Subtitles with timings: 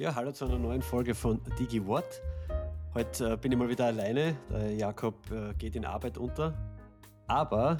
[0.00, 2.22] Ja, hallo zu einer neuen Folge von DigiWort.
[2.94, 4.34] Heute äh, bin ich mal wieder alleine.
[4.48, 6.54] Der Jakob äh, geht in Arbeit unter.
[7.26, 7.76] Aber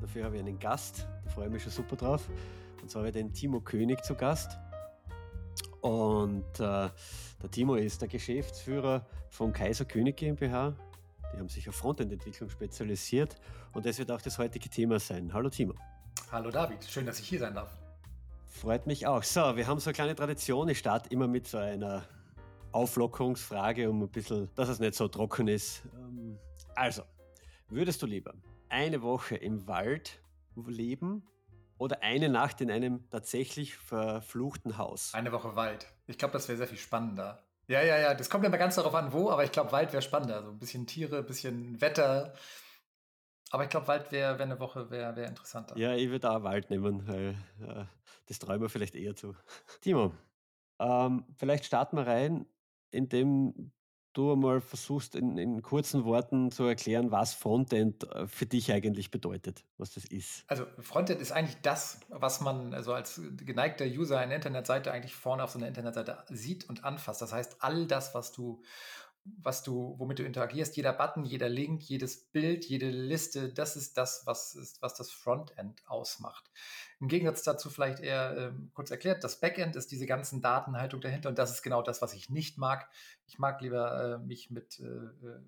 [0.00, 1.06] dafür habe ich einen Gast.
[1.26, 2.26] Da freue ich mich schon super drauf.
[2.80, 4.56] Und zwar habe ich den Timo König zu Gast.
[5.82, 6.88] Und äh,
[7.42, 10.74] der Timo ist der Geschäftsführer von Kaiser König GmbH.
[11.34, 13.36] Die haben sich auf Frontend-Entwicklung spezialisiert.
[13.74, 15.34] Und das wird auch das heutige Thema sein.
[15.34, 15.74] Hallo Timo.
[16.32, 17.87] Hallo David, schön, dass ich hier sein darf.
[18.48, 19.22] Freut mich auch.
[19.22, 20.68] So, wir haben so eine kleine Tradition.
[20.68, 22.04] Ich starte immer mit so einer
[22.72, 25.82] Auflockerungsfrage, um ein bisschen, dass es nicht so trocken ist.
[25.94, 26.38] Ähm,
[26.74, 27.02] also,
[27.68, 28.34] würdest du lieber
[28.68, 30.20] eine Woche im Wald
[30.66, 31.22] leben
[31.78, 35.14] oder eine Nacht in einem tatsächlich verfluchten Haus?
[35.14, 35.86] Eine Woche Wald.
[36.06, 37.42] Ich glaube, das wäre sehr viel spannender.
[37.68, 38.14] Ja, ja, ja.
[38.14, 40.42] Das kommt immer ganz darauf an, wo, aber ich glaube, Wald wäre spannender.
[40.42, 42.34] So ein bisschen Tiere, ein bisschen Wetter.
[43.50, 45.76] Aber ich glaube, Wald wäre wär eine Woche wär, wär interessanter.
[45.76, 47.34] Ja, ich würde auch Wald nehmen, weil
[47.66, 47.84] äh,
[48.26, 49.34] das träumen wir vielleicht eher zu.
[49.80, 50.12] Timo,
[50.78, 52.46] ähm, vielleicht starten wir rein,
[52.90, 53.72] indem
[54.18, 59.10] du einmal versuchst, in, in, kurzen Worten zu erklären, was Frontend äh, für dich eigentlich
[59.10, 60.44] bedeutet, was das ist.
[60.48, 65.44] Also Frontend ist eigentlich das, was man also als geneigter User einer Internetseite eigentlich vorne
[65.44, 67.22] auf so einer Internetseite sieht und anfasst.
[67.22, 68.62] Das heißt, all das, was du
[69.36, 73.96] was du, womit du interagierst, jeder Button, jeder Link, jedes Bild, jede Liste, das ist
[73.96, 76.50] das, was ist, was das Frontend ausmacht.
[77.00, 81.28] Im Gegensatz dazu vielleicht eher ähm, kurz erklärt, das Backend ist diese ganzen Datenhaltung dahinter
[81.28, 82.88] und das ist genau das, was ich nicht mag.
[83.26, 85.40] Ich mag lieber äh, mich mit äh, äh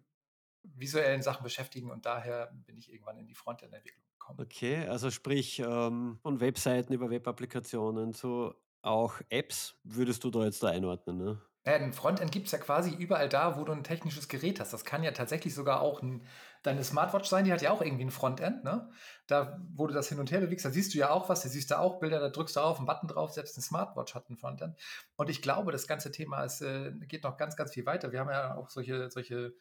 [0.62, 4.41] visuellen Sachen beschäftigen und daher bin ich irgendwann in die Frontend-Entwicklung gekommen.
[4.41, 10.62] Okay, also sprich ähm, von Webseiten über Web-Applikationen zu auch Apps würdest du da jetzt
[10.62, 11.42] da einordnen, ne?
[11.66, 14.72] Ja, ein Frontend gibt es ja quasi überall da, wo du ein technisches Gerät hast.
[14.72, 16.25] Das kann ja tatsächlich sogar auch ein,
[16.62, 18.91] deine Smartwatch sein, die hat ja auch irgendwie ein Frontend, ne?
[19.27, 21.50] Da, wo du das hin und her bewegst, da siehst du ja auch was, da
[21.50, 24.31] siehst du auch Bilder, da drückst du auf einen Button drauf, selbst eine Smartwatch hat
[24.31, 24.78] ein Frontend.
[25.16, 28.11] Und ich glaube, das ganze Thema ist, äh, geht noch ganz, ganz viel weiter.
[28.11, 29.53] Wir haben ja auch solche, solche,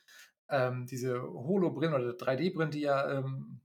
[0.49, 3.59] ähm, diese Holo-Brillen oder 3D-Brillen, die ja ähm,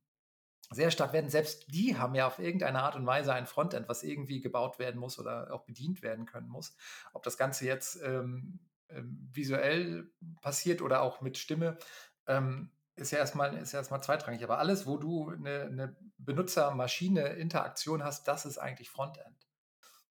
[0.70, 1.30] sehr stark werden.
[1.30, 5.00] Selbst die haben ja auf irgendeine Art und Weise ein Frontend, was irgendwie gebaut werden
[5.00, 6.76] muss oder auch bedient werden können muss.
[7.12, 11.78] Ob das Ganze jetzt ähm, ähm, visuell passiert oder auch mit Stimme,
[12.26, 14.44] ähm, ist ja erstmal, ist ja erstmal zweitrangig.
[14.44, 19.48] Aber alles, wo du eine, eine Benutzer-Maschine-Interaktion hast, das ist eigentlich Frontend.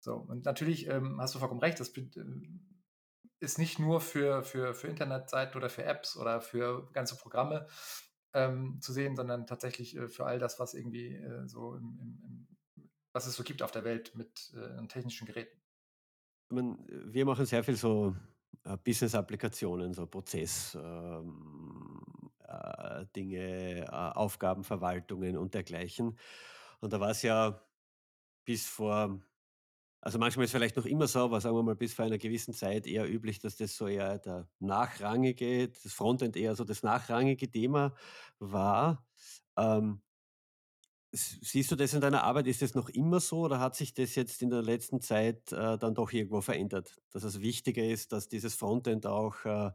[0.01, 2.05] So, und natürlich ähm, hast du vollkommen recht, das äh,
[3.41, 7.67] ist nicht nur für, für, für Internetseiten oder für Apps oder für ganze Programme,
[8.37, 12.21] ähm, zu sehen, sondern tatsächlich äh, für all das, was irgendwie äh, so im, im,
[12.23, 12.47] im,
[13.13, 15.59] was es so gibt auf der Welt mit äh, technischen Geräten.
[16.51, 18.15] Meine, wir machen sehr viel so
[18.65, 20.79] äh, Business-Applikationen, so Prozess-Dinge,
[23.17, 26.19] ähm, äh, Aufgabenverwaltungen und dergleichen.
[26.81, 27.61] Und da war es ja
[28.45, 29.19] bis vor
[30.01, 32.55] also manchmal ist vielleicht noch immer so, aber sagen wir mal bis vor einer gewissen
[32.55, 37.51] Zeit eher üblich, dass das so eher der nachrangige, das Frontend eher so das nachrangige
[37.51, 37.95] Thema
[38.39, 39.05] war.
[39.57, 40.03] Ähm,
[41.13, 42.47] siehst du das in deiner Arbeit?
[42.47, 45.79] Ist das noch immer so oder hat sich das jetzt in der letzten Zeit äh,
[45.79, 46.97] dann doch irgendwo verändert?
[47.11, 49.71] Dass es wichtiger ist, dass dieses Frontend auch äh,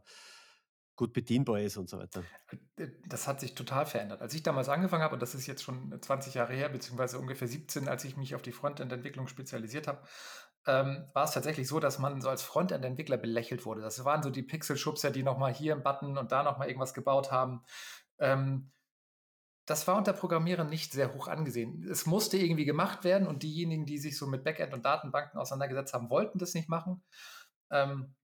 [1.02, 2.22] gut bedienbar ist und so weiter.
[2.76, 4.22] Äh, das hat sich total verändert.
[4.22, 7.48] Als ich damals angefangen habe, und das ist jetzt schon 20 Jahre her, beziehungsweise ungefähr
[7.48, 10.00] 17, als ich mich auf die Frontend-Entwicklung spezialisiert habe,
[10.64, 13.80] ähm, war es tatsächlich so, dass man so als Frontend-Entwickler belächelt wurde.
[13.80, 17.32] Das waren so die Pixel-Schubser, die nochmal hier einen Button und da nochmal irgendwas gebaut
[17.32, 17.64] haben.
[18.20, 18.70] Ähm,
[19.66, 21.84] das war unter Programmierern nicht sehr hoch angesehen.
[21.90, 25.94] Es musste irgendwie gemacht werden und diejenigen, die sich so mit Backend und Datenbanken auseinandergesetzt
[25.94, 27.02] haben, wollten das nicht machen.
[27.72, 28.14] Ähm,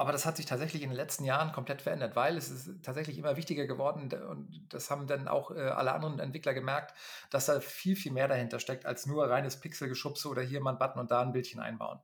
[0.00, 3.18] aber das hat sich tatsächlich in den letzten Jahren komplett verändert, weil es ist tatsächlich
[3.18, 6.94] immer wichtiger geworden und das haben dann auch äh, alle anderen Entwickler gemerkt,
[7.28, 10.78] dass da viel, viel mehr dahinter steckt als nur reines Pixelgeschubse oder hier mal einen
[10.78, 11.98] Button und da ein Bildchen einbauen.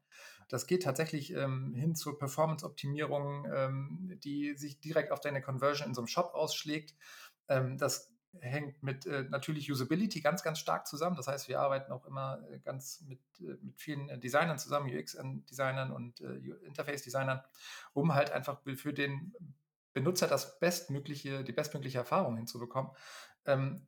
[0.49, 5.95] Das geht tatsächlich ähm, hin zur Performance-Optimierung, ähm, die sich direkt auf deine Conversion in
[5.95, 6.95] so einem Shop ausschlägt.
[7.49, 11.17] Ähm, das hängt mit äh, natürlich Usability ganz, ganz stark zusammen.
[11.17, 14.91] Das heißt, wir arbeiten auch immer äh, ganz mit, äh, mit vielen äh, Designern zusammen,
[14.95, 17.43] UX-Designern und Interface-Designern,
[17.93, 19.35] um halt einfach für den
[19.93, 22.91] Benutzer das bestmögliche, die bestmögliche Erfahrung hinzubekommen.
[23.45, 23.87] Ähm,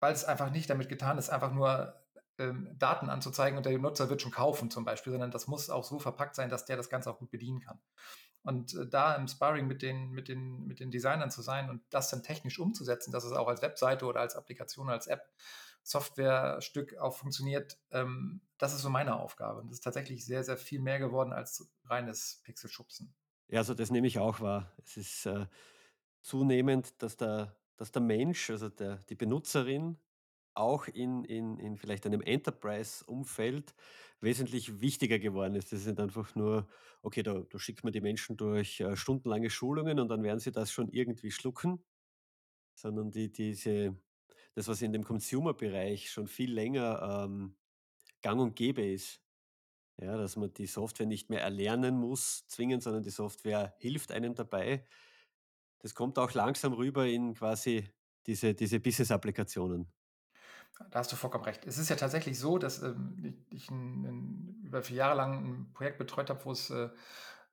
[0.00, 1.94] weil es einfach nicht damit getan ist, einfach nur
[2.38, 5.84] ähm, Daten anzuzeigen und der Nutzer wird schon kaufen zum Beispiel, sondern das muss auch
[5.84, 7.80] so verpackt sein, dass der das Ganze auch gut bedienen kann.
[8.42, 11.82] Und äh, da im Sparring mit den, mit, den, mit den Designern zu sein und
[11.90, 15.30] das dann technisch umzusetzen, dass es auch als Webseite oder als Applikation, als App,
[15.84, 19.60] Softwarestück auch funktioniert, ähm, das ist so meine Aufgabe.
[19.60, 23.12] Und das ist tatsächlich sehr, sehr viel mehr geworden als reines Pixelschubsen.
[23.48, 24.72] Ja, also das nehme ich auch wahr.
[24.84, 25.46] Es ist äh,
[26.22, 29.98] zunehmend, dass der, dass der Mensch, also der, die Benutzerin,
[30.54, 33.74] auch in in in vielleicht einem Enterprise-Umfeld
[34.20, 35.72] wesentlich wichtiger geworden ist.
[35.72, 36.68] Das sind einfach nur
[37.02, 40.52] okay, da da schickt man die Menschen durch, äh, stundenlange Schulungen und dann werden sie
[40.52, 41.84] das schon irgendwie schlucken,
[42.74, 43.96] sondern die diese
[44.54, 47.56] das, was in dem Consumer-Bereich schon viel länger, ähm,
[48.22, 49.22] gang und gäbe ist,
[50.00, 54.34] ja, dass man die Software nicht mehr erlernen muss zwingend, sondern die Software hilft einem
[54.34, 54.86] dabei.
[55.80, 57.88] Das kommt auch langsam rüber in quasi
[58.26, 59.92] diese diese Business-Applikationen.
[60.90, 61.66] Da hast du vollkommen recht.
[61.66, 63.16] Es ist ja tatsächlich so, dass, ähm,
[63.50, 66.88] ich ich 'n 'n über 4 Jahre lang ein Projekt betreut habe, wo es, äh,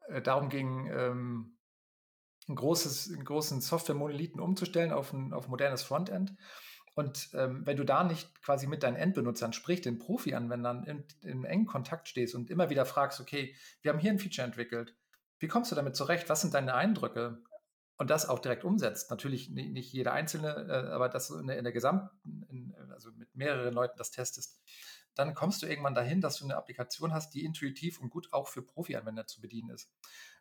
[0.10, 1.58] äh, darum ging, ähm,
[2.50, 6.36] 'n großes 'n großen Software-Monolithen umzustellen auf ein auf modernes Frontend.
[6.96, 11.46] Und, ähm, wenn du da nicht quasi mit deinen Endbenutzern, sprich den Profi-Anwendern in im
[11.46, 14.96] engen Kontakt stehst und immer wieder fragst: „Okay, wir haben hier ein Feature entwickelt.
[15.40, 16.30] Wie kommst du damit zurecht?
[16.30, 17.44] Was sind deine Eindrücke?“
[18.00, 19.12] Und das auch direkt umsetzt.
[19.12, 23.12] Natürlich ni nicht jeder Einzelne, äh, aber das in der in der gesamten in also
[23.12, 24.62] mit mehreren Leuten das testest,
[25.20, 28.48] dann kommst du irgendwann dahin, dass du eine Applikation hast, die intuitiv und gut auch
[28.48, 29.92] für Profi-Anwender zu bedienen ist.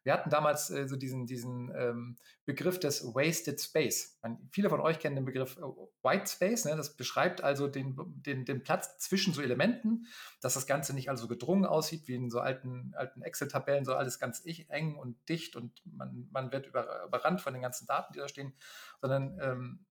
[0.04, 4.18] Wir hatten damals, äh, so diesen diesen, ähm, Begriff des Wasted Space.
[4.22, 5.62] Man viele von euch kennen den Begriff, äh,
[6.02, 6.76] White Space, ne?
[6.76, 10.06] Das beschreibt also den den den Platz zwischen so Elementen,
[10.40, 14.20] dass das Ganze nicht also gedrungen aussieht wie in so alten alten Excel-Tabellen, so alles
[14.20, 18.20] ganz eng und dicht und man man wird über überrannt von den ganzen Daten, die
[18.20, 18.54] da stehen,
[19.00, 19.84] sondern, ähm,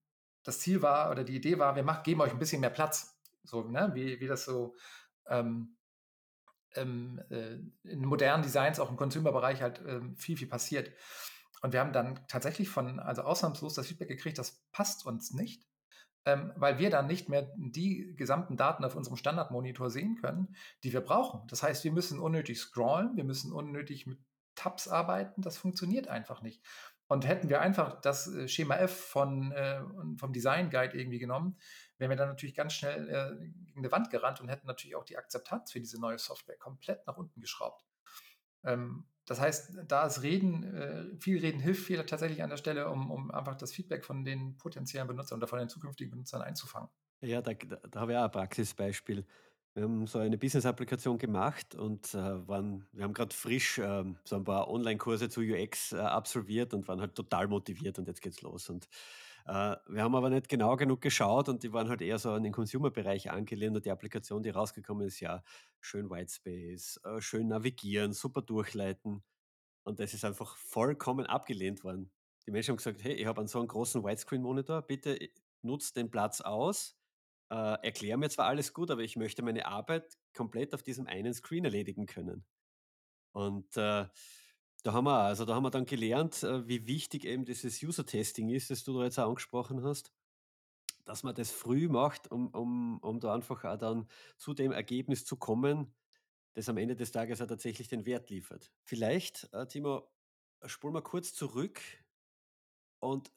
[0.44, 3.17] das Ziel war oder die Idee war, wir mach geben euch ein bisschen mehr Platz,
[3.44, 4.76] so, ne, wie wie das so,
[5.28, 5.78] ähm
[6.74, 7.58] ähm, äh,
[7.88, 10.92] in modernen Designs, auch im Consumer-Bereich halt ähm, viel, viel passiert.
[11.62, 15.66] Und wir haben dann tatsächlich von, also ausnahmslos das Feedback gekriegt, das passt uns nicht,
[16.24, 20.54] ähm, weil wir dann nicht mehr die gesamten Daten auf unserem Standardmonitor sehen können,
[20.84, 21.46] die wir brauchen.
[21.48, 24.18] Das heißt, wir müssen unnötig scrollen, wir müssen unnötig mit
[24.54, 26.62] Tabs arbeiten, das funktioniert einfach nicht.
[27.08, 29.80] Und hätten wir einfach das äh, Schema F von, äh,
[30.18, 31.56] vom Design Guide irgendwie genommen,
[31.98, 35.04] wären wir dann natürlich ganz schnell äh, gegen eine Wand gerannt und hätten natürlich auch
[35.04, 37.84] die Akzeptanz für diese neue Software komplett nach unten geschraubt.
[38.64, 42.88] Ähm, das heißt, da ist Reden, äh, viel Reden hilft viel tatsächlich an der Stelle,
[42.88, 46.88] um, um einfach das Feedback von den potenziellen Benutzern oder von den zukünftigen Benutzern einzufangen.
[47.20, 49.26] Ja, da da habe ich auch ein Praxisbeispiel.
[49.74, 54.36] Wir haben so eine Business-Applikation gemacht und, äh, waren wir haben gerade frisch, ähm, so
[54.36, 58.40] ein paar Online-Kurse zu UX, äh, absolviert und waren halt total motiviert und jetzt geht's
[58.42, 58.70] los.
[58.70, 58.88] Und, äh,
[59.48, 62.52] wir haben aber nicht genau genug geschaut und die waren halt eher so an den
[62.52, 65.42] Consumer-Bereich angelehnt und die Applikation, die rausgekommen ist, ja,
[65.80, 69.24] schön Whitespace, äh, schön navigieren, super durchleiten
[69.84, 72.12] und das ist einfach vollkommen abgelehnt worden.
[72.46, 75.30] Die Menschen haben gesagt: „Hey, ich habe einen so einen großen Widescreen-Monitor, bitte, äh,
[75.62, 76.96] nutzt den Platz aus.“
[77.50, 77.56] äh,
[77.86, 81.64] erkläre mir zwar alles gut, aber ich möchte meine Arbeit komplett auf diesem einen Screen
[81.64, 82.46] erledigen können.
[83.32, 84.06] Und, äh,
[84.84, 88.48] da haben wir also, da haben wir dann gelernt, äh, wie wichtig eben dieses User-Testing
[88.50, 90.12] ist, das du da jetzt auch angesprochen hast,
[91.04, 95.24] dass man das früh macht, um um um da einfach auch dann zu dem Ergebnis
[95.24, 95.94] zu kommen,
[96.54, 98.72] das am Ende des Tages auch tatsächlich den Wert liefert.
[98.84, 100.08] Vielleicht, äh, Timo,
[100.66, 101.80] spulen wir kurz zurück
[103.00, 103.30] und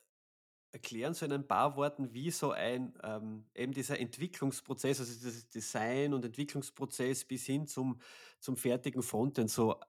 [0.71, 5.49] erklären so in ein paar Worten, wie so ein ähm, eben dieser Entwicklungsprozess, also dieses
[5.49, 7.99] Design und Entwicklungsprozess bis hin zum
[8.39, 9.79] zum fertigen Frontend so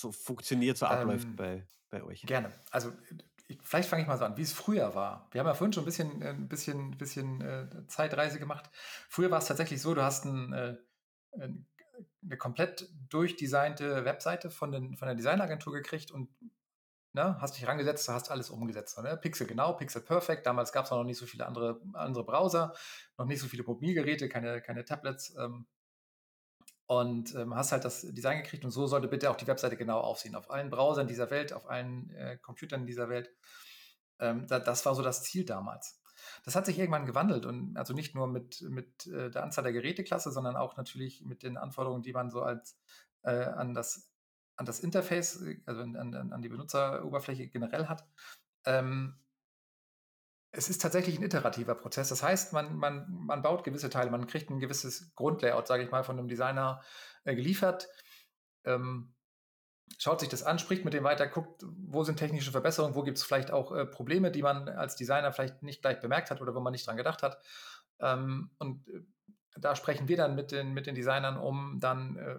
[0.00, 2.26] so funktioniert, so abläuft Ähm, bei bei euch?
[2.26, 2.52] Gerne.
[2.72, 2.92] Also,
[3.48, 5.28] ich vielleicht fange ich mal so an, wie es früher war.
[5.32, 8.70] Wir haben ja vorhin schon ein bisschen äh, 'n bisschen bisschen, äh, Zeitreise gemacht.
[9.10, 10.76] Früher war es tatsächlich so, du hast 'n, äh,
[11.32, 11.66] 'n
[12.22, 16.30] 'ne komplett durchdesignte Webseite von den von der Designagentur gekriegt und,
[17.14, 19.16] ne, hast dich rangesetzt, hast alles umgesetzt, ne?
[19.18, 20.46] Pixel genau, Pixel Perfect.
[20.46, 22.74] Damals gab's auch noch nicht so viele andere andere Browser,
[23.18, 25.66] noch nicht so viele Mobilgeräte, keine keine Tablets, ähm
[26.90, 30.00] und, ähm, hast halt das Design gekriegt und so sollte bitte auch die Webseite genau
[30.00, 30.34] aussehen.
[30.34, 33.30] Auf allen Browsern dieser Welt, auf allen, äh, Computern dieser Welt.
[34.18, 36.02] Ähm, da das war so das Ziel damals.
[36.44, 39.72] Das hat sich irgendwann gewandelt und also nicht nur mit mit, äh, der Anzahl der
[39.72, 42.76] Geräteklasse, sondern auch natürlich mit den Anforderungen, die man so als,
[43.22, 44.10] äh, an das
[44.56, 48.04] an das Interface, äh, also an an an die Benutzeroberfläche generell hat.
[48.66, 49.20] Ähm,
[50.52, 52.08] es ist tatsächlich ein iterativer Prozess.
[52.10, 55.90] Das heißt, man man man baut gewisse Teile, man kriegt ein gewisses Grundlayout, sage ich
[55.90, 56.82] mal, von 'nem Designer,
[57.24, 57.88] äh, geliefert,
[58.64, 59.14] ähm,
[59.98, 63.18] schaut sich das an, spricht mit dem weiter, guckt, wo sind technische Verbesserungen, wo gibt
[63.18, 66.54] es vielleicht auch, äh, Probleme, die man als Designer vielleicht nicht gleich bemerkt hat oder
[66.54, 67.40] wo man nicht dran gedacht hat.
[68.00, 69.02] Ähm, und, äh,
[69.56, 72.38] da sprechen wir dann mit den mit den Designern, um dann, äh,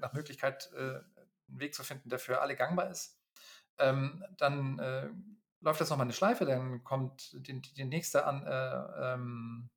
[0.00, 1.00] nach Möglichkeit, äh,
[1.50, 3.20] 'n Weg zu finden, der für alle gangbar ist.
[3.78, 5.10] Ähm, dann, äh,
[5.60, 9.70] läuft das noch mal 'ne Schleife, dann kommt die die nächste an äh, ähm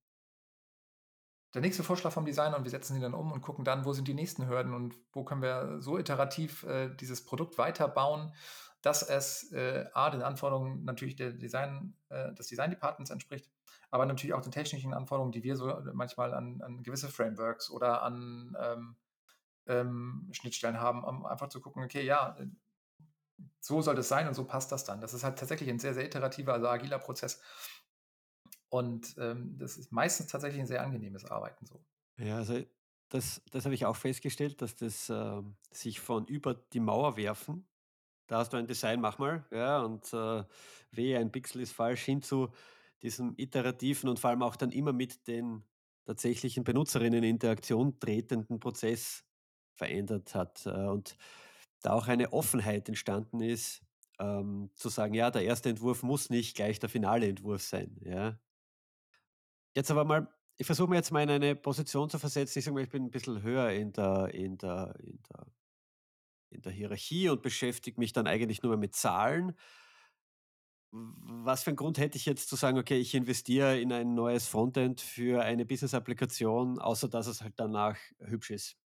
[1.53, 3.91] der nächste Vorschlag vom Designer und wir setzen ihn dann um und gucken dann, wo
[3.93, 8.33] sind die nächsten Hürden und wo können wir so iterativ, äh, dieses Produkt weiterbauen,
[8.81, 13.51] dass es, äh, A, den Anforderungen natürlich der Design äh, des Design Departments entspricht,
[13.91, 18.01] aber natürlich auch den technischen Anforderungen, die wir so manchmal an an gewisse Frameworks oder
[18.03, 18.95] an, ähm,
[19.67, 22.37] ähm, Schnittstellen haben, um einfach zu gucken: „Okay, ja,
[23.59, 25.93] so soll das sein und so passt das dann.“ Das ist halt tatsächlich ein sehr,
[25.93, 27.41] sehr iterativer, also agiler Prozess.
[28.69, 31.85] Und, ähm, das ist meistens tatsächlich ein sehr angenehmes Arbeiten so.
[32.19, 32.61] Ja, also
[33.09, 37.67] das das habe ich auch festgestellt, dass das, ähm, sich von über die Mauer werfen
[38.27, 40.45] Da hast du ein Design, mach mal, ja, und, äh,
[40.91, 42.49] wehe, ein Pixel ist falsch, hin zu
[43.03, 45.65] diesem iterativen und vor allem auch dann immer mit den
[46.05, 49.25] tatsächlichen Benutzerinnen in Interaktion tretenden Prozess
[49.75, 51.17] verändert hat, äh, und
[51.81, 53.83] da auch eine Offenheit entstanden ist,
[54.19, 58.39] ähm, zu sagen: „Ja, der erste Entwurf muss nicht gleich der finale Entwurf sein“, ja?
[59.75, 62.75] Jetzt aber mal ich versuche mich jetzt mal in eine Position zu versetzen, ich sage
[62.75, 65.47] mal, ich bin ein bisschen höher in der in der in der
[66.49, 69.55] in der Hierarchie und beschäftige mich dann eigentlich nur mit Zahlen.
[70.93, 74.47] Was für 'n Grund hätte ich jetzt zu sagen: „Okay, ich investiere in ein neues
[74.47, 78.77] Frontend für eine Business-Applikation“, außer dass es halt danach hübsch ist,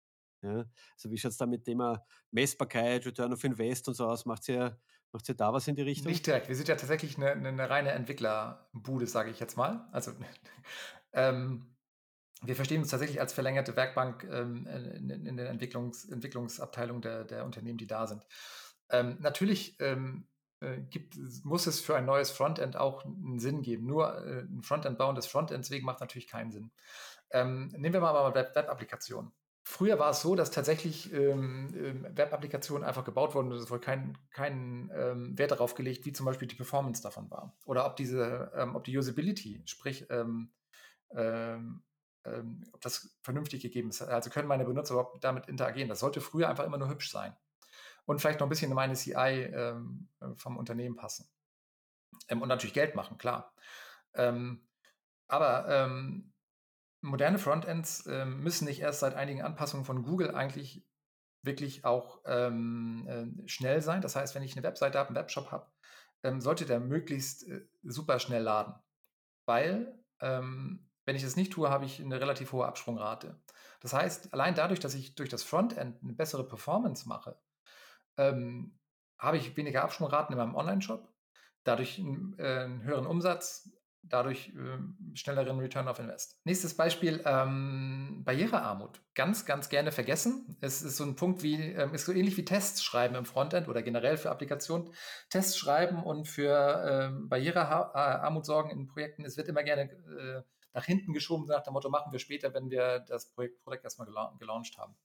[0.46, 0.66] ja?
[0.96, 4.26] Also, wie schaut's da mit Thema Messbarkeit, Return of Invest und so aus?
[4.26, 4.80] Macht's ihr
[5.12, 6.18] macht's ihr da was in die Richtung?
[6.18, 6.50] Nicht direkt.
[6.50, 9.88] Wir sind ja tatsächlich eine 'ne 'ne reine Entwicklerbude, sage ich jetzt mal.
[9.94, 10.12] Also,
[11.14, 11.76] ähm,
[12.44, 17.46] wir verstehen uns tatsächlich als verlängerte Werkbank, ähm, in in der Entwicklungs Entwicklungsabteilung der der
[17.46, 18.28] Unternehmen, die da sind.
[18.92, 20.30] Ähm, natürlich, ähm,
[20.62, 23.86] äh, gibt es muss es für ein neues Frontend auch einen Sinn geben.
[23.88, 26.72] Nur, äh, 'n Frontend bauen des Frontends wegen macht natürlich keinen Sinn.
[27.32, 29.34] Ähm, nehmen wir mal Web Web-Applikationen.
[29.68, 33.82] Früher war es so, dass tatsächlich, ähm, ähm, Web-Applikationen einfach gebaut wurden und es wurde
[33.82, 37.58] kein kein, ähm, Wert darauf gelegt, wie zum Beispiel die Performance davon war.
[37.66, 40.54] Oder ob diese ähm, ob die Usability, sprich, ähm,
[41.16, 41.84] ähm,
[42.26, 44.04] ähm, ob das vernünftig gegeben ist.
[44.04, 45.90] Also, können meine Benutzer überhaupt damit interagieren?
[45.90, 47.36] Das sollte früher einfach immer nur hübsch sein
[48.06, 51.28] und vielleicht noch ein bisschen in meine CI, ähm, äh, vom Unternehmen passen.
[52.30, 53.54] Ähm, und natürlich Geld machen, klar.
[54.14, 54.68] Ähm,
[55.28, 55.68] aber,
[57.06, 60.86] moderne Frontends, ähm, müssen nicht erst seit einigen Anpassungen von Google eigentlich
[61.44, 63.08] wirklich auch, ähm,
[63.46, 64.02] äh, schnell sein.
[64.02, 65.72] Das heißt, wenn ich eine Webseite habe, einen Webshop habe,
[66.24, 68.76] ähm, sollte der möglichst, äh, super schnell laden,
[69.46, 73.42] weil, ähm, wenn ich das nicht tue, habe ich eine relativ hohe Absprungrate.
[73.82, 77.40] Das heißt, allein dadurch, dass ich durch das Frontend eine bessere Performance mache,
[78.18, 78.80] ähm,
[79.20, 81.14] habe ich weniger Absprungraten in meinem Onlineshop,
[81.64, 83.72] dadurch 'n äh, 'n höheren Umsatz,
[84.10, 86.40] dadurch, ähm, schnelleren Return of Invest.
[86.44, 89.02] Nächstes Beispiel, ähm, Barrierearmut.
[89.14, 90.58] Ganz, ganz gerne vergessen.
[90.62, 93.68] Es ist so ein Punkt wie ähm, ist so ähnlich wie Tests schreiben im Frontend
[93.68, 94.92] oder generell für Applikationen.
[95.30, 99.26] Tests schreiben und für, ähm, Barrierearmut sorgen in Projekten.
[99.26, 100.42] Es wird immer gerne, äh,
[100.74, 104.00] nach hinten geschoben nach dem Motto: „Machen wir später, wenn wir das Projekt Produkt erst
[104.00, 104.96] mal gelau gelauncht haben.“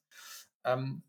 [0.65, 1.03] Ähm,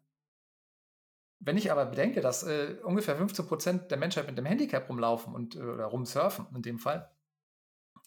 [1.39, 5.55] wenn ich aber bedenke, dass, äh, ungefähr 15% der Menschheit mit dem Handicap rumlaufen und,
[5.55, 7.09] äh oder rumsurfen in dem Fall,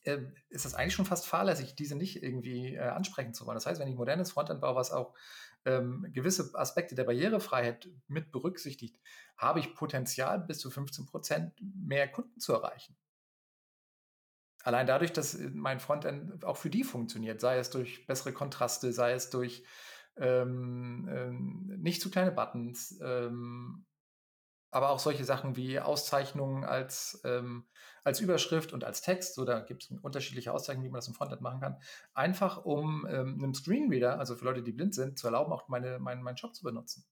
[0.04, 3.56] ähm, ist das eigentlich schon fast fahrlässig, diese nicht irgendwie, äh, ansprechen zu wollen.
[3.56, 5.14] Das heißt, wenn ich modernes Frontend baue, was auch,
[5.64, 8.98] ähm, gewisse Aspekte der Barrierefreiheit mit berücksichtigt,
[9.36, 12.96] habe ich Potenzial, bis zu 15% mehr Kunden zu erreichen.
[14.62, 18.92] Allein dadurch, dass, äh, mein Frontend auch für die funktioniert, sei es durch bessere Kontraste,
[18.92, 19.64] sei es durch,
[20.16, 23.84] ähm, ähm, nicht zu kleine Buttons, ähm,
[24.74, 27.66] aber auch solche Sachen wie Auszeichnungen als, ähm,
[28.02, 31.14] als Überschrift und als Text, so da gibt es unterschiedliche Auszeichnungen, wie man das im
[31.14, 31.78] Frontend machen kann.
[32.12, 36.00] Einfach um ähm, einem Screenreader, also für Leute, die blind sind, zu erlauben, auch meine,
[36.00, 37.04] mein, meinen Shop zu benutzen.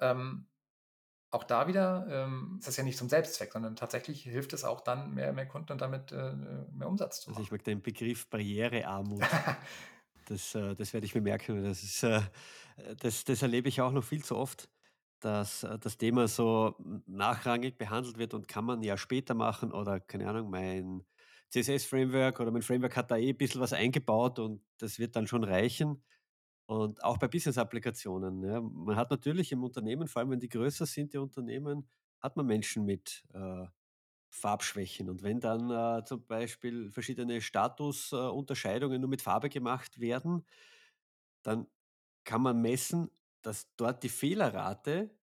[0.00, 0.48] Ähm,
[1.30, 4.82] auch da wieder ähm, ist das ja nicht zum Selbstzweck, sondern tatsächlich hilft es auch
[4.82, 6.34] dann, mehr, mehr Kunden und damit äh,
[6.72, 7.56] mehr Umsatz zu Also, ich machen.
[7.56, 9.22] mag den Begriff Barrierearmut.
[10.26, 11.64] Das, äh das werde ich mir merken.
[11.64, 12.22] Das ist, äh,
[13.00, 14.68] das das erlebe ich auch noch viel zu oft,
[15.24, 16.76] dass, äh, das Thema so
[17.06, 21.04] nachrangig behandelt wird und kann man ja später machen oder keine Ahnung, mein
[21.50, 25.26] CSS-Framework oder mein Framework hat da eh ein bisschen was eingebaut und das wird dann
[25.26, 26.02] schon reichen.
[26.66, 28.60] Und auch bei Business-Applikationen, ja.
[28.60, 31.88] Man hat natürlich im Unternehmen, vor allem wenn die größer sind, die Unternehmen,
[32.20, 33.66] hat man Menschen mit, äh,
[34.30, 35.10] Farbschwächen.
[35.10, 40.46] Und wenn dann, äh, zum Beispiel verschiedene Statusunterscheidungen äh, nur mit Farbe gemacht werden,
[41.42, 41.66] dann
[42.24, 43.10] kann man messen,
[43.42, 45.16] dass dort die Fehlerrate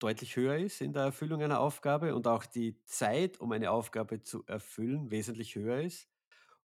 [0.00, 4.22] deutlich höher ist in der Erfüllung einer Aufgabe und auch die Zeit, um eine Aufgabe
[4.22, 6.08] zu erfüllen, wesentlich höher ist.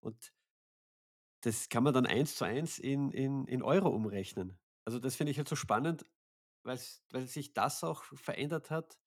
[0.02, 0.34] Und
[1.42, 4.60] das kann man dann eins zu eins in in in Euro umrechnen.
[4.86, 6.06] Also, das finde ich halt so spannend,
[6.64, 6.78] weil
[7.28, 9.00] sich das auch verändert hat,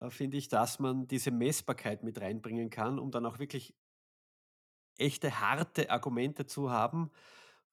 [0.00, 3.76] äh, finde ich, dass man diese Messbarkeit mit reinbringen kann, um dann auch wirklich
[4.98, 7.10] echte harte Argumente zu haben,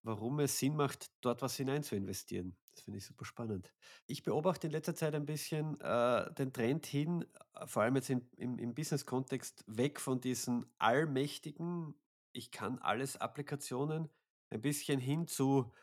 [0.08, 2.58] warum es Sinn macht, dort was hinein zu investieren.
[2.74, 3.72] Das finde ich super spannend.
[4.08, 8.10] Ich beobachte in letzter Zeit ein bisschen äh, den Trend hin, äh, vor allem jetzt
[8.10, 11.94] im, im, im Business-Kontext, weg von diesen allmächtigen,
[12.32, 14.10] ich kann alles Applikationen
[14.50, 15.74] ein bisschen hin zu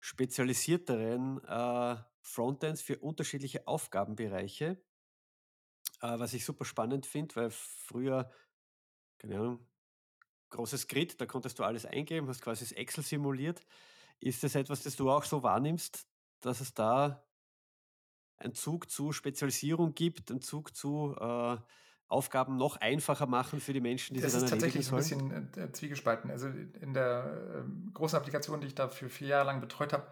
[0.00, 4.82] spezialisierteren äh, Frontends für unterschiedliche Aufgabenbereiche,
[6.00, 8.30] äh, was ich super spannend finde, weil früher,
[9.18, 9.71] keine Ahnung,
[10.52, 13.60] großes Grid, da konntest du alles eingeben, hast quasi das Excel simuliert.
[14.20, 16.06] Ist das etwas, das du auch so wahrnimmst,
[16.40, 17.26] dass es da
[18.38, 21.56] einen Zug zu Spezialisierung gibt, einen Zug zu äh,
[22.08, 24.98] Aufgaben noch einfacher machen für die Menschen, die Das sie dann ist tatsächlich so ein
[24.98, 26.30] bisschen, äh, zwiegespalten.
[26.30, 30.10] Also, in der, ähm, großen Applikation, die ich da für 4 Jahre lang betreut habe,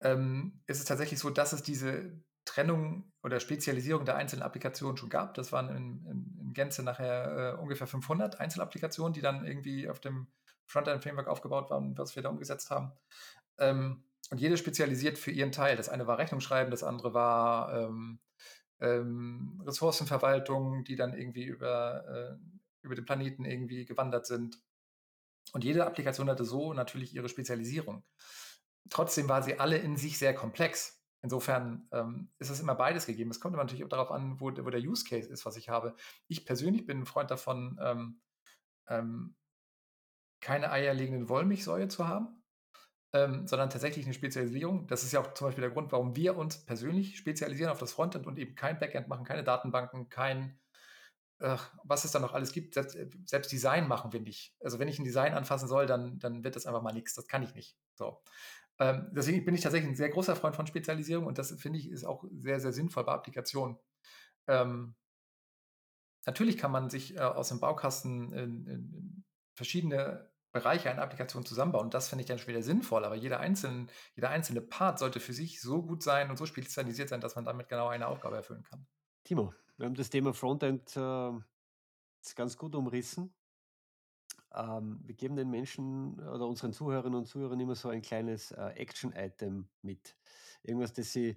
[0.00, 5.10] ähm, ist es tatsächlich so, dass es diese Trennung oder Spezialisierung der einzelnen Applikationen schon
[5.10, 5.34] gab.
[5.34, 10.00] Das waren in in in Gänze nachher, äh, ungefähr 500 Einzelapplikationen, die dann irgendwie auf
[10.00, 10.28] dem
[10.66, 12.92] Frontend-Framework aufgebaut waren, was wir da umgesetzt haben.
[13.58, 15.76] Ähm, und jede spezialisiert für ihren Teil.
[15.76, 18.18] Das eine war Rechnungsschreiben, das andere war, ähm,
[18.80, 22.36] ähm, Ressourcenverwaltung, die dann irgendwie über, äh,
[22.82, 24.58] über den Planeten irgendwie gewandert sind.
[25.52, 28.04] Und jede Applikation hatte so natürlich ihre Spezialisierung.
[28.90, 30.95] Trotzdem war sie alle in sich sehr komplex.
[31.26, 33.32] Insofern ähm, ist es immer beides gegeben.
[33.32, 35.68] Es kommt immer natürlich auch darauf an, wo, wo der Use Case ist, was ich
[35.68, 35.96] habe.
[36.28, 38.20] Ich persönlich bin ein Freund davon, ähm,
[38.86, 39.34] ähm,
[40.40, 42.44] keine eierlegenden Wollmilchsäue zu haben,
[43.12, 44.86] ähm, sondern tatsächlich eine Spezialisierung.
[44.86, 47.92] Das ist ja auch zum Beispiel der Grund, warum wir uns persönlich spezialisieren auf das
[47.92, 50.60] Frontend und eben kein Backend machen, keine Datenbanken, kein,
[51.40, 52.74] ach, was es da noch alles gibt.
[52.74, 54.54] Selbst, äh, selbst Design machen wir nicht.
[54.60, 57.14] Also wenn ich ein Design anfassen soll, dann, dann wird das einfach mal nichts.
[57.14, 57.76] Das kann ich nicht.
[57.96, 58.22] So.
[58.78, 61.90] Ähm, deswegen bin ich tatsächlich ein sehr großer Freund von Spezialisierung und das finde ich
[61.90, 63.78] ist auch sehr, sehr sinnvoll bei Applikationen.
[64.46, 64.94] Ähm,
[66.26, 71.90] natürlich kann man sich äh, aus dem Baukasten in, in, verschiedene Bereiche einer Applikation zusammenbauen.
[71.90, 75.32] Das finde ich dann schon wieder sinnvoll, aber jeder einzelne, jeder einzelne Part sollte für
[75.32, 78.62] sich so gut sein und so spezialisiert sein, dass man damit genau eine Aufgabe erfüllen
[78.62, 78.86] kann.
[79.24, 81.32] Timo, wir haben das Thema Frontend äh,
[82.34, 83.34] ganz gut umrissen.
[84.56, 88.68] Ähm, wir geben den Menschen oder unseren Zuhörerinnen und Zuhörern immer so ein kleines äh,
[88.76, 90.16] Action-Item mit.
[90.62, 91.36] Irgendwas, das sie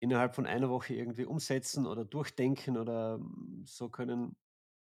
[0.00, 4.36] innerhalb von einer Woche irgendwie umsetzen oder durchdenken oder mm, so können.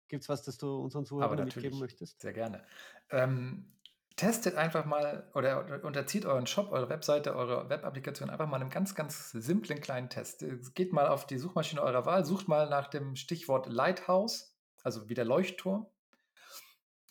[0.07, 2.21] Gibt es was, das du unseren Zuhörern mitgeben möchtest?
[2.21, 2.63] sehr gerne.
[3.09, 3.75] Ähm,
[4.15, 8.95] testet einfach mal oder, unterzieht euren Shop, eure Webseite, eure Webapplikation einfach mal einem ganz,
[8.95, 10.45] ganz simplen kleinen Test.
[10.75, 15.15] Geht mal auf die Suchmaschine eurer Wahl, sucht mal nach dem Stichwort Lighthouse, also wie
[15.15, 15.87] der Leuchtturm.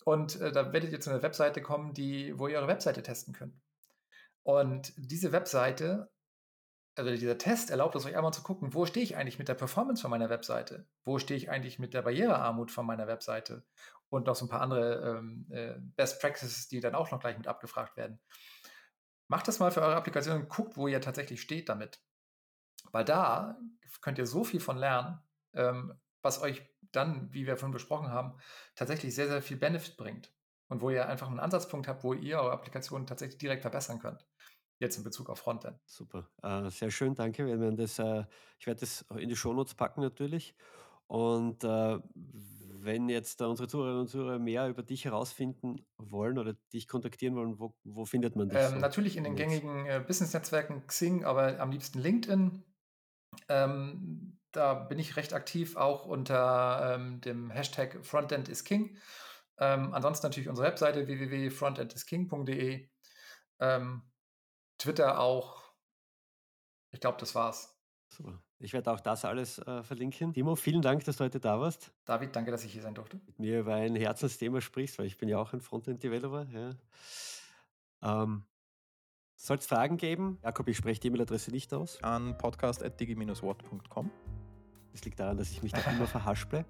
[0.04, 3.34] Und äh, da werdet ihr zu einer Webseite kommen, die, wo ihr eure Webseite testen
[3.34, 3.58] könnt.
[4.42, 6.10] Und diese Webseite,
[6.94, 9.54] also dieser Test erlaubt es euch einmal zu gucken, wo stehe ich eigentlich mit der
[9.54, 10.86] Performance von meiner Webseite?
[11.02, 13.64] Wo stehe ich eigentlich mit der Barrierearmut von meiner Webseite?
[14.10, 17.38] Und noch so ein paar andere ähm, äh, Best Practices, die dann auch noch gleich
[17.38, 18.20] mit abgefragt werden.
[19.28, 22.00] Macht das mal für eure Applikation und guckt, wo ihr tatsächlich steht damit.
[22.92, 23.58] Weil da
[24.02, 25.18] könnt ihr so viel von lernen,
[25.54, 26.62] ähm, was euch
[26.96, 28.34] dann, wie wir vorhin besprochen haben,
[28.74, 30.32] tatsächlich sehr, sehr viel Benefit bringt.
[30.68, 34.26] Und wo ihr einfach einen Ansatzpunkt habt, wo ihr eure Applikation tatsächlich direkt verbessern könnt.
[34.78, 35.78] Jetzt in Bezug auf Frontend.
[35.84, 37.46] Super, äh, sehr schön, danke.
[37.46, 38.24] Wir werden das, äh,
[38.58, 40.56] ich werde das in die Shownotes packen natürlich.
[41.06, 46.88] Und äh, wenn jetzt unsere Zuhörerinnen und Zuhörer mehr über dich herausfinden wollen oder dich
[46.88, 50.86] kontaktieren wollen, wo, wo findet man dich Ähm, so natürlich in den gängigen äh, Business-Netzwerken
[50.86, 52.64] Xing, aber am liebsten LinkedIn.
[53.48, 58.96] Ähm, da bin ich recht aktiv, auch unter ähm, dem Hashtag Frontend is King.
[59.58, 62.88] Ähm, ansonsten natürlich unsere Webseite www.frontendisking.de.
[63.60, 64.02] Ähm,
[64.78, 65.62] Twitter auch.
[66.90, 67.76] Ich glaube, das war's.
[68.08, 68.40] Super.
[68.58, 70.32] Ich werde auch das alles äh, verlinken.
[70.32, 73.20] Timo, vielen Dank, dass du heute da warst, David, danke, dass ich hier sein durfte.
[73.26, 76.46] mit mir über ein Herzensthema sprichst, weil ich bin ja auch ein Frontend-Developer.
[76.50, 78.22] Ja.
[78.22, 78.44] Ähm,
[79.36, 80.38] Soll es Fragen geben?
[80.42, 82.02] Jakob, ich spreche die E-Mail-Adresse nicht aus.
[82.02, 84.10] an podcast.digi-wort.com.
[84.94, 86.64] Das liegt daran, dass ich mich da immer verhasple.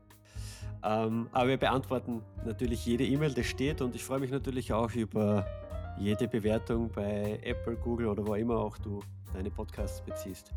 [0.83, 4.91] Ähm, aber wir beantworten natürlich jede E-Mail, die steht und ich freue mich natürlich auch
[4.93, 5.47] über
[5.99, 9.01] jede Bewertung bei Apple, Google oder wo immer auch du
[9.35, 10.53] deine Podcasts beziehst.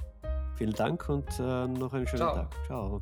[0.56, 2.36] Vielen Dank und äh, noch einen schönen Ciao.
[2.36, 2.56] Tag.
[2.65, 2.99] Ciao.